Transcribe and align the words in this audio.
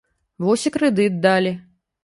Вось 0.45 0.63
і 0.69 0.71
крэдыт 0.79 1.21
далі. 1.29 1.55